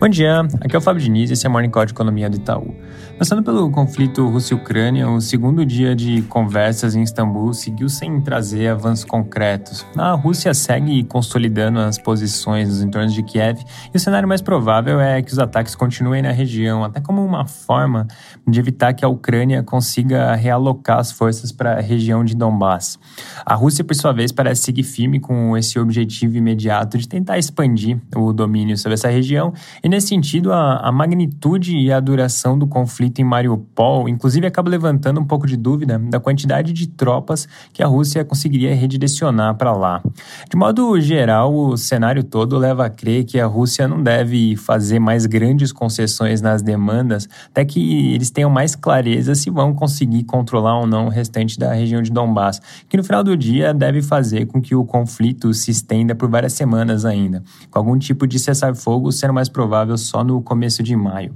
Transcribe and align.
Bom 0.00 0.08
dia, 0.08 0.42
aqui 0.60 0.76
é 0.76 0.78
o 0.78 0.80
Fábio 0.80 1.02
Diniz 1.02 1.28
e 1.28 1.32
esse 1.32 1.44
é 1.44 1.48
o 1.48 1.52
Morning 1.52 1.70
Call 1.70 1.84
de 1.84 1.90
Economia 1.90 2.30
do 2.30 2.36
Itaú. 2.36 2.72
Passando 3.18 3.42
pelo 3.42 3.68
conflito 3.68 4.28
Rússia-Ucrânia, 4.28 5.10
o 5.10 5.20
segundo 5.20 5.66
dia 5.66 5.92
de 5.96 6.22
conversas 6.22 6.94
em 6.94 7.02
Istambul 7.02 7.52
seguiu 7.52 7.88
sem 7.88 8.20
trazer 8.20 8.68
avanços 8.68 9.04
concretos. 9.04 9.84
A 9.96 10.12
Rússia 10.12 10.54
segue 10.54 11.02
consolidando 11.02 11.80
as 11.80 11.98
posições 11.98 12.68
nos 12.68 12.80
entornos 12.80 13.12
de 13.12 13.24
Kiev 13.24 13.58
e 13.92 13.96
o 13.96 13.98
cenário 13.98 14.28
mais 14.28 14.40
provável 14.40 15.00
é 15.00 15.20
que 15.20 15.32
os 15.32 15.38
ataques 15.40 15.74
continuem 15.74 16.22
na 16.22 16.30
região, 16.30 16.84
até 16.84 17.00
como 17.00 17.24
uma 17.24 17.44
forma 17.44 18.06
de 18.46 18.60
evitar 18.60 18.94
que 18.94 19.04
a 19.04 19.08
Ucrânia 19.08 19.64
consiga 19.64 20.32
realocar 20.36 21.00
as 21.00 21.10
forças 21.10 21.50
para 21.50 21.72
a 21.72 21.80
região 21.80 22.24
de 22.24 22.36
Donbass. 22.36 23.00
A 23.44 23.56
Rússia, 23.56 23.82
por 23.82 23.96
sua 23.96 24.12
vez, 24.12 24.30
parece 24.30 24.62
seguir 24.62 24.84
firme 24.84 25.18
com 25.18 25.56
esse 25.56 25.76
objetivo 25.76 26.36
imediato 26.36 26.96
de 26.96 27.08
tentar 27.08 27.36
expandir 27.36 27.98
o 28.14 28.32
domínio 28.32 28.78
sobre 28.78 28.94
essa 28.94 29.08
região 29.08 29.52
e, 29.88 29.90
nesse 29.90 30.08
sentido, 30.08 30.52
a, 30.52 30.80
a 30.80 30.92
magnitude 30.92 31.74
e 31.74 31.90
a 31.90 31.98
duração 31.98 32.58
do 32.58 32.66
conflito 32.66 33.20
em 33.20 33.24
Mariupol, 33.24 34.06
inclusive 34.06 34.46
acaba 34.46 34.68
levantando 34.68 35.18
um 35.18 35.24
pouco 35.24 35.46
de 35.46 35.56
dúvida 35.56 35.98
da 35.98 36.20
quantidade 36.20 36.74
de 36.74 36.88
tropas 36.88 37.48
que 37.72 37.82
a 37.82 37.86
Rússia 37.86 38.22
conseguiria 38.22 38.74
redirecionar 38.74 39.54
para 39.54 39.72
lá. 39.72 40.02
De 40.50 40.58
modo 40.58 41.00
geral, 41.00 41.54
o 41.54 41.74
cenário 41.78 42.22
todo 42.22 42.58
leva 42.58 42.84
a 42.84 42.90
crer 42.90 43.24
que 43.24 43.40
a 43.40 43.46
Rússia 43.46 43.88
não 43.88 44.02
deve 44.02 44.56
fazer 44.56 44.98
mais 44.98 45.24
grandes 45.24 45.72
concessões 45.72 46.42
nas 46.42 46.60
demandas, 46.60 47.26
até 47.46 47.64
que 47.64 48.12
eles 48.12 48.30
tenham 48.30 48.50
mais 48.50 48.76
clareza 48.76 49.34
se 49.34 49.48
vão 49.48 49.72
conseguir 49.72 50.24
controlar 50.24 50.80
ou 50.80 50.86
não 50.86 51.06
o 51.06 51.08
restante 51.08 51.58
da 51.58 51.72
região 51.72 52.02
de 52.02 52.10
Donbass, 52.10 52.60
que 52.90 52.96
no 52.98 53.02
final 53.02 53.24
do 53.24 53.34
dia 53.34 53.72
deve 53.72 54.02
fazer 54.02 54.44
com 54.44 54.60
que 54.60 54.74
o 54.74 54.84
conflito 54.84 55.54
se 55.54 55.70
estenda 55.70 56.14
por 56.14 56.28
várias 56.28 56.52
semanas 56.52 57.06
ainda, 57.06 57.42
com 57.70 57.78
algum 57.78 57.98
tipo 57.98 58.26
de 58.26 58.38
cessar-fogo 58.38 59.10
sendo 59.10 59.32
mais 59.32 59.48
provável 59.48 59.77
só 59.96 60.24
no 60.24 60.42
começo 60.42 60.82
de 60.82 60.96
maio. 60.96 61.34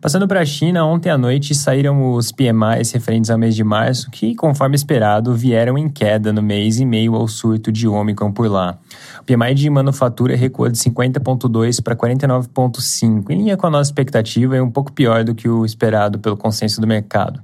Passando 0.00 0.28
para 0.28 0.40
a 0.40 0.44
China, 0.44 0.84
ontem 0.84 1.08
à 1.08 1.16
noite 1.16 1.54
saíram 1.54 2.12
os 2.12 2.30
PMIs 2.30 2.92
referentes 2.92 3.30
ao 3.30 3.38
mês 3.38 3.56
de 3.56 3.64
março, 3.64 4.10
que, 4.10 4.34
conforme 4.34 4.76
esperado, 4.76 5.34
vieram 5.34 5.78
em 5.78 5.88
queda 5.88 6.32
no 6.32 6.42
mês 6.42 6.78
em 6.78 6.84
meio 6.84 7.14
ao 7.14 7.26
surto 7.26 7.72
de 7.72 7.88
Omicron 7.88 8.30
por 8.30 8.46
lá. 8.46 8.78
O 9.20 9.24
PMI 9.24 9.54
de 9.54 9.70
manufatura 9.70 10.36
recuou 10.36 10.68
de 10.68 10.76
50,2 10.78 11.82
para 11.82 11.96
49,5, 11.96 13.30
em 13.30 13.38
linha 13.38 13.56
com 13.56 13.66
a 13.66 13.70
nossa 13.70 13.90
expectativa 13.90 14.56
e 14.56 14.60
um 14.60 14.70
pouco 14.70 14.92
pior 14.92 15.24
do 15.24 15.34
que 15.34 15.48
o 15.48 15.64
esperado 15.64 16.18
pelo 16.18 16.36
consenso 16.36 16.80
do 16.80 16.86
mercado. 16.86 17.40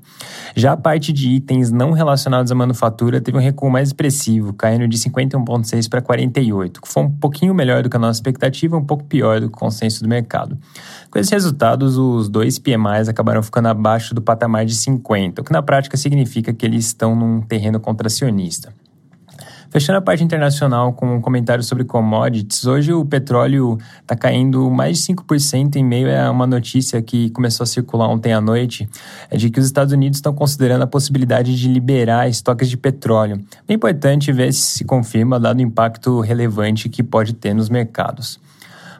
Já 0.54 0.72
a 0.72 0.76
parte 0.76 1.12
de 1.12 1.30
itens 1.30 1.70
não 1.70 1.92
relacionados 1.92 2.52
à 2.52 2.54
manufatura 2.54 3.20
teve 3.20 3.38
um 3.38 3.40
recuo 3.40 3.70
mais 3.70 3.88
expressivo, 3.88 4.52
caindo 4.52 4.86
de 4.86 4.98
51,6 4.98 5.88
para 5.88 6.02
48, 6.02 6.82
que 6.82 6.88
foi 6.88 7.02
um 7.04 7.10
pouquinho 7.10 7.54
melhor 7.54 7.82
do 7.82 7.88
que 7.88 7.96
a 7.96 8.00
nossa 8.00 8.18
expectativa, 8.18 8.76
um 8.76 8.84
pouco 8.84 9.04
pior 9.04 9.40
do 9.40 9.48
que 9.48 9.56
o 9.56 9.58
consenso 9.58 10.02
do 10.02 10.08
mercado. 10.08 10.58
Com 11.10 11.18
esses 11.18 11.32
resultados, 11.32 11.96
os 11.96 12.28
dois 12.28 12.41
PMIs 12.58 13.08
acabaram 13.08 13.42
ficando 13.42 13.68
abaixo 13.68 14.14
do 14.14 14.22
patamar 14.22 14.64
de 14.64 14.74
50, 14.74 15.42
o 15.42 15.44
que 15.44 15.52
na 15.52 15.62
prática 15.62 15.96
significa 15.96 16.52
que 16.52 16.64
eles 16.66 16.86
estão 16.86 17.14
num 17.14 17.40
terreno 17.40 17.80
contracionista. 17.80 18.72
Fechando 19.72 19.98
a 19.98 20.02
parte 20.02 20.22
internacional 20.22 20.92
com 20.92 21.16
um 21.16 21.20
comentário 21.22 21.64
sobre 21.64 21.82
commodities, 21.82 22.66
hoje 22.66 22.92
o 22.92 23.06
petróleo 23.06 23.78
está 24.02 24.14
caindo 24.14 24.70
mais 24.70 24.98
de 24.98 25.14
5% 25.14 25.76
em 25.76 25.82
meio 25.82 26.14
a 26.14 26.30
uma 26.30 26.46
notícia 26.46 27.00
que 27.00 27.30
começou 27.30 27.64
a 27.64 27.66
circular 27.66 28.06
ontem 28.06 28.34
à 28.34 28.40
noite, 28.40 28.86
é 29.30 29.36
de 29.38 29.48
que 29.48 29.58
os 29.58 29.64
Estados 29.64 29.94
Unidos 29.94 30.18
estão 30.18 30.34
considerando 30.34 30.82
a 30.82 30.86
possibilidade 30.86 31.58
de 31.58 31.68
liberar 31.68 32.28
estoques 32.28 32.68
de 32.68 32.76
petróleo. 32.76 33.40
É 33.66 33.72
importante 33.72 34.30
ver 34.30 34.52
se 34.52 34.60
se 34.60 34.84
confirma, 34.84 35.40
dado 35.40 35.58
o 35.58 35.62
impacto 35.62 36.20
relevante 36.20 36.90
que 36.90 37.02
pode 37.02 37.32
ter 37.32 37.54
nos 37.54 37.70
mercados. 37.70 38.38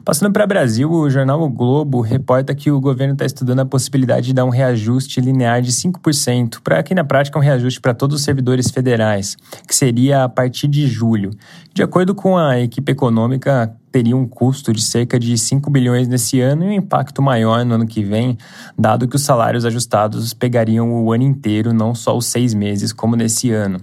Passando 0.05 0.33
para 0.33 0.45
Brasil, 0.45 0.91
o 0.91 1.09
jornal 1.09 1.41
O 1.41 1.49
Globo 1.49 2.01
reporta 2.01 2.53
que 2.53 2.69
o 2.69 2.81
governo 2.81 3.13
está 3.13 3.25
estudando 3.25 3.61
a 3.61 3.65
possibilidade 3.65 4.27
de 4.27 4.33
dar 4.33 4.43
um 4.43 4.49
reajuste 4.49 5.21
linear 5.21 5.61
de 5.61 5.71
5%, 5.71 6.59
para 6.61 6.83
que 6.83 6.93
na 6.93 7.05
prática 7.05 7.39
um 7.39 7.41
reajuste 7.41 7.79
para 7.79 7.93
todos 7.93 8.17
os 8.17 8.23
servidores 8.25 8.69
federais, 8.69 9.37
que 9.65 9.73
seria 9.73 10.25
a 10.25 10.29
partir 10.29 10.67
de 10.67 10.87
julho. 10.87 11.31
De 11.73 11.81
acordo 11.81 12.13
com 12.13 12.37
a 12.37 12.59
equipe 12.59 12.91
econômica, 12.91 13.73
teria 13.93 14.17
um 14.17 14.27
custo 14.27 14.73
de 14.73 14.81
cerca 14.81 15.17
de 15.17 15.37
5 15.37 15.71
bilhões 15.71 16.09
nesse 16.09 16.41
ano 16.41 16.65
e 16.65 16.67
um 16.67 16.73
impacto 16.73 17.21
maior 17.21 17.63
no 17.63 17.75
ano 17.75 17.87
que 17.87 18.03
vem, 18.03 18.37
dado 18.77 19.07
que 19.07 19.15
os 19.15 19.21
salários 19.21 19.63
ajustados 19.63 20.33
pegariam 20.33 20.91
o 20.91 21.13
ano 21.13 21.23
inteiro, 21.23 21.71
não 21.71 21.95
só 21.95 22.17
os 22.17 22.25
seis 22.25 22.53
meses, 22.53 22.91
como 22.91 23.15
nesse 23.15 23.51
ano. 23.51 23.79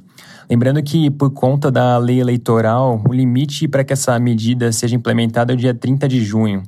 Lembrando 0.51 0.83
que, 0.83 1.13
por 1.13 1.31
conta 1.31 1.71
da 1.71 1.97
lei 1.97 2.21
eleitoral, 2.21 3.01
o 3.09 3.13
limite 3.13 3.69
para 3.69 3.85
que 3.85 3.93
essa 3.93 4.19
medida 4.19 4.73
seja 4.73 4.97
implementada 4.97 5.53
é 5.53 5.55
o 5.55 5.57
dia 5.57 5.73
30 5.73 6.09
de 6.09 6.25
junho. 6.25 6.65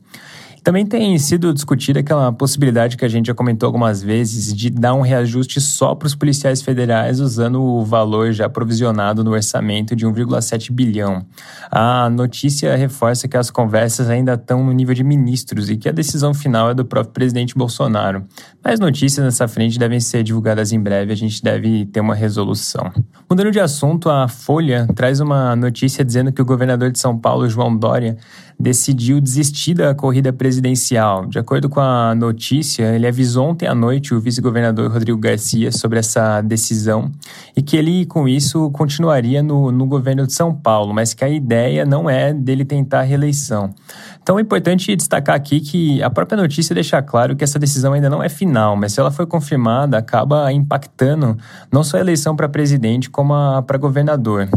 Também 0.62 0.86
tem 0.86 1.18
sido 1.18 1.52
discutida 1.52 1.98
aquela 1.98 2.32
possibilidade 2.32 2.96
que 2.96 3.04
a 3.04 3.08
gente 3.08 3.26
já 3.26 3.34
comentou 3.34 3.66
algumas 3.66 4.00
vezes 4.00 4.54
de 4.54 4.70
dar 4.70 4.94
um 4.94 5.00
reajuste 5.00 5.60
só 5.60 5.92
para 5.92 6.06
os 6.06 6.14
policiais 6.14 6.62
federais 6.62 7.18
usando 7.18 7.60
o 7.60 7.84
valor 7.84 8.32
já 8.32 8.48
provisionado 8.48 9.24
no 9.24 9.32
orçamento 9.32 9.96
de 9.96 10.06
1,7 10.06 10.70
bilhão. 10.70 11.26
A 11.68 12.08
notícia 12.08 12.76
reforça 12.76 13.26
que 13.26 13.36
as 13.36 13.50
conversas 13.50 14.08
ainda 14.08 14.34
estão 14.34 14.64
no 14.64 14.72
nível 14.72 14.94
de 14.94 15.02
ministros 15.02 15.68
e 15.68 15.76
que 15.76 15.88
a 15.88 15.92
decisão 15.92 16.32
final 16.32 16.70
é 16.70 16.74
do 16.74 16.84
próprio 16.84 17.12
presidente 17.12 17.56
Bolsonaro. 17.56 18.24
Mais 18.64 18.78
notícias 18.78 19.24
nessa 19.24 19.48
frente 19.48 19.80
devem 19.80 19.98
ser 19.98 20.22
divulgadas 20.22 20.70
em 20.70 20.80
breve, 20.80 21.12
a 21.12 21.16
gente 21.16 21.42
deve 21.42 21.86
ter 21.86 22.00
uma 22.00 22.14
resolução. 22.14 22.92
Mudando 23.28 23.50
de 23.50 23.58
assunto, 23.58 24.08
a 24.08 24.28
Folha 24.28 24.86
traz 24.94 25.18
uma 25.18 25.56
notícia 25.56 26.04
dizendo 26.04 26.30
que 26.30 26.40
o 26.40 26.44
governador 26.44 26.92
de 26.92 27.00
São 27.00 27.18
Paulo, 27.18 27.48
João 27.48 27.76
Dória, 27.76 28.16
decidiu 28.62 29.20
desistir 29.20 29.74
da 29.74 29.92
corrida 29.92 30.32
presidencial. 30.32 31.26
De 31.26 31.36
acordo 31.36 31.68
com 31.68 31.80
a 31.80 32.14
notícia, 32.14 32.94
ele 32.94 33.08
avisou 33.08 33.48
ontem 33.48 33.66
à 33.66 33.74
noite 33.74 34.14
o 34.14 34.20
vice-governador 34.20 34.88
Rodrigo 34.88 35.18
Garcia 35.18 35.72
sobre 35.72 35.98
essa 35.98 36.40
decisão 36.40 37.10
e 37.56 37.60
que 37.60 37.76
ele, 37.76 38.06
com 38.06 38.28
isso, 38.28 38.70
continuaria 38.70 39.42
no, 39.42 39.72
no 39.72 39.84
governo 39.84 40.28
de 40.28 40.32
São 40.32 40.54
Paulo, 40.54 40.94
mas 40.94 41.12
que 41.12 41.24
a 41.24 41.28
ideia 41.28 41.84
não 41.84 42.08
é 42.08 42.32
dele 42.32 42.64
tentar 42.64 43.00
a 43.00 43.02
reeleição. 43.02 43.74
Então 44.22 44.38
é 44.38 44.42
importante 44.42 44.94
destacar 44.94 45.34
aqui 45.34 45.60
que 45.60 46.00
a 46.00 46.08
própria 46.08 46.40
notícia 46.40 46.72
deixa 46.74 47.02
claro 47.02 47.34
que 47.34 47.42
essa 47.42 47.58
decisão 47.58 47.92
ainda 47.92 48.08
não 48.08 48.22
é 48.22 48.28
final, 48.28 48.76
mas 48.76 48.92
se 48.92 49.00
ela 49.00 49.10
for 49.10 49.26
confirmada, 49.26 49.98
acaba 49.98 50.52
impactando 50.52 51.36
não 51.72 51.82
só 51.82 51.96
a 51.96 52.00
eleição 52.00 52.36
para 52.36 52.48
presidente, 52.48 53.10
como 53.10 53.34
para 53.62 53.76
governador. 53.78 54.48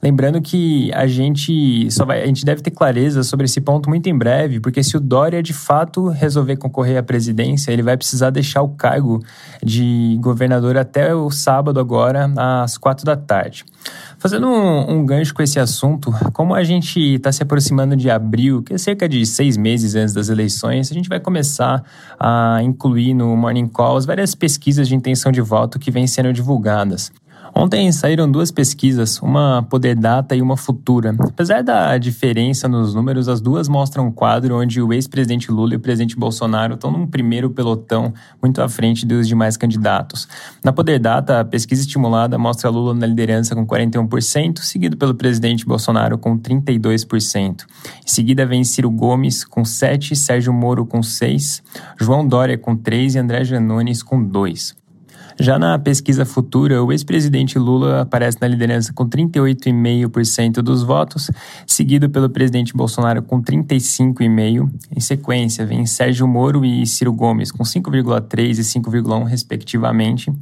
Lembrando 0.00 0.40
que 0.40 0.92
a 0.94 1.08
gente 1.08 1.90
só 1.90 2.04
vai, 2.04 2.22
a 2.22 2.26
gente 2.26 2.44
deve 2.44 2.62
ter 2.62 2.70
clareza 2.70 3.24
sobre 3.24 3.46
esse 3.46 3.60
ponto 3.60 3.88
muito 3.88 4.08
em 4.08 4.16
breve, 4.16 4.60
porque 4.60 4.82
se 4.82 4.96
o 4.96 5.00
Dória 5.00 5.42
de 5.42 5.52
fato 5.52 6.08
resolver 6.08 6.56
concorrer 6.56 6.96
à 6.96 7.02
presidência, 7.02 7.72
ele 7.72 7.82
vai 7.82 7.96
precisar 7.96 8.30
deixar 8.30 8.62
o 8.62 8.68
cargo 8.68 9.20
de 9.62 10.16
governador 10.20 10.76
até 10.76 11.12
o 11.12 11.30
sábado 11.30 11.80
agora 11.80 12.30
às 12.36 12.78
quatro 12.78 13.04
da 13.04 13.16
tarde. 13.16 13.64
Fazendo 14.20 14.48
um, 14.48 14.98
um 14.98 15.06
gancho 15.06 15.32
com 15.32 15.42
esse 15.42 15.58
assunto, 15.58 16.12
como 16.34 16.54
a 16.54 16.62
gente 16.62 17.00
está 17.14 17.32
se 17.32 17.42
aproximando 17.42 17.96
de 17.96 18.10
abril, 18.10 18.62
que 18.62 18.74
é 18.74 18.76
cerca 18.76 19.08
de 19.08 19.24
seis 19.24 19.56
meses 19.56 19.94
antes 19.94 20.12
das 20.12 20.28
eleições, 20.28 20.90
a 20.90 20.94
gente 20.94 21.08
vai 21.08 21.18
começar 21.18 21.82
a 22.18 22.58
incluir 22.62 23.14
no 23.14 23.34
Morning 23.34 23.66
Calls 23.66 24.04
várias 24.04 24.34
pesquisas 24.34 24.86
de 24.86 24.94
intenção 24.94 25.32
de 25.32 25.40
voto 25.40 25.78
que 25.78 25.90
vêm 25.90 26.06
sendo 26.06 26.34
divulgadas. 26.34 27.10
Ontem 27.54 27.90
saíram 27.92 28.30
duas 28.30 28.50
pesquisas, 28.50 29.20
uma 29.20 29.62
Poder 29.68 29.94
Data 29.94 30.34
e 30.36 30.42
uma 30.42 30.56
Futura. 30.56 31.14
Apesar 31.18 31.62
da 31.62 31.96
diferença 31.98 32.68
nos 32.68 32.94
números, 32.94 33.28
as 33.28 33.40
duas 33.40 33.68
mostram 33.68 34.06
um 34.06 34.12
quadro 34.12 34.56
onde 34.60 34.80
o 34.80 34.92
ex-presidente 34.92 35.50
Lula 35.50 35.74
e 35.74 35.76
o 35.76 35.80
presidente 35.80 36.16
Bolsonaro 36.16 36.74
estão 36.74 36.90
num 36.90 37.06
primeiro 37.06 37.50
pelotão 37.50 38.12
muito 38.40 38.62
à 38.62 38.68
frente 38.68 39.04
dos 39.04 39.26
demais 39.26 39.56
candidatos. 39.56 40.28
Na 40.64 40.72
Poder 40.72 40.98
Data, 40.98 41.40
a 41.40 41.44
pesquisa 41.44 41.82
estimulada 41.82 42.38
mostra 42.38 42.70
Lula 42.70 42.94
na 42.94 43.06
liderança 43.06 43.54
com 43.54 43.66
41%, 43.66 44.58
seguido 44.60 44.96
pelo 44.96 45.14
presidente 45.14 45.66
Bolsonaro 45.66 46.16
com 46.18 46.38
32%. 46.38 47.64
Em 48.04 48.08
seguida 48.08 48.46
vem 48.46 48.64
Ciro 48.64 48.90
Gomes 48.90 49.44
com 49.44 49.62
7%, 49.62 50.14
Sérgio 50.14 50.52
Moro 50.52 50.86
com 50.86 51.00
6%, 51.00 51.62
João 51.98 52.26
Dória 52.26 52.56
com 52.56 52.76
3% 52.76 53.14
e 53.14 53.18
André 53.18 53.44
Janones 53.44 54.02
com 54.02 54.22
2%. 54.22 54.80
Já 55.38 55.58
na 55.58 55.78
pesquisa 55.78 56.24
futura, 56.24 56.82
o 56.82 56.92
ex-presidente 56.92 57.58
Lula 57.58 58.02
aparece 58.02 58.38
na 58.40 58.48
liderança 58.48 58.92
com 58.92 59.08
38,5% 59.08 60.62
dos 60.62 60.82
votos, 60.82 61.30
seguido 61.66 62.08
pelo 62.10 62.28
presidente 62.28 62.74
Bolsonaro 62.74 63.22
com 63.22 63.42
35,5%. 63.42 64.68
Em 64.94 65.00
sequência, 65.00 65.64
vem 65.64 65.86
Sérgio 65.86 66.26
Moro 66.26 66.64
e 66.64 66.86
Ciro 66.86 67.12
Gomes 67.12 67.50
com 67.50 67.62
5,3% 67.62 68.58
e 68.58 68.62
5,1%, 68.62 69.24
respectivamente. 69.24 70.32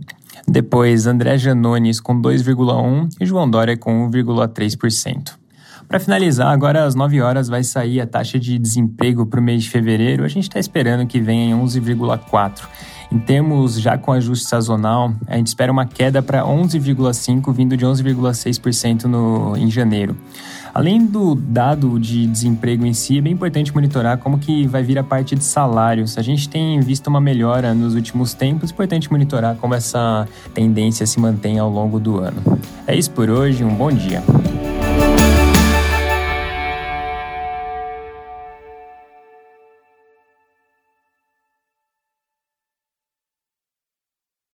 Depois, 0.47 1.07
André 1.07 1.37
Janones 1.37 2.01
com 2.01 2.21
2,1% 2.21 3.09
e 3.21 3.27
João 3.27 3.49
Dória 3.51 3.77
com 3.77 4.11
1,3%. 4.11 5.33
Para 5.89 5.99
finalizar, 5.99 6.53
agora 6.53 6.85
às 6.85 6.95
9 6.95 7.23
horas 7.23 7.49
vai 7.49 7.65
sair 7.65 7.99
a 8.01 8.07
taxa 8.07 8.39
de 8.39 8.59
desemprego 8.59 9.25
para 9.25 9.41
o 9.41 9.43
mês 9.43 9.63
de 9.63 9.71
fevereiro. 9.71 10.23
A 10.23 10.29
gente 10.29 10.45
está 10.45 10.61
esperando 10.61 11.07
que 11.07 11.19
venha 11.19 11.51
em 11.51 11.59
11,4%. 11.59 12.69
Em 13.11 13.19
termos 13.19 13.81
já 13.81 13.97
com 13.97 14.13
ajuste 14.13 14.47
sazonal, 14.47 15.13
a 15.27 15.37
gente 15.37 15.47
espera 15.47 15.73
uma 15.73 15.87
queda 15.87 16.23
para 16.23 16.43
11,5%, 16.43 17.53
vindo 17.53 17.77
de 17.77 17.85
11,6% 17.85 19.05
no, 19.05 19.57
em 19.57 19.71
janeiro. 19.71 20.15
Além 20.75 21.07
do 21.07 21.35
dado 21.35 21.99
de 21.99 22.27
desemprego 22.27 22.85
em 22.85 22.93
si, 22.93 23.19
é 23.19 23.21
bem 23.21 23.33
importante 23.33 23.75
monitorar 23.75 24.19
como 24.19 24.39
que 24.39 24.67
vai 24.67 24.83
vir 24.83 24.99
a 24.99 25.03
parte 25.03 25.35
de 25.35 25.43
salários. 25.43 26.19
A 26.19 26.23
gente 26.23 26.49
tem 26.49 26.79
visto 26.81 27.07
uma 27.07 27.21
melhora 27.21 27.75
nos 27.75 27.95
últimos 27.95 28.35
tempos, 28.35 28.71
é 28.71 28.75
importante 28.75 29.11
monitorar 29.11 29.57
como 29.57 29.75
essa 29.75 30.29
tendência 30.53 31.07
se 31.07 31.19
mantém 31.19 31.59
ao 31.59 31.71
longo 31.71 31.99
do 31.99 32.19
ano. 32.19 32.43
É 32.87 32.95
isso 32.95 33.11
por 33.11 33.31
hoje, 33.31 33.65
um 33.65 33.75
bom 33.75 33.91
dia. 33.91 34.23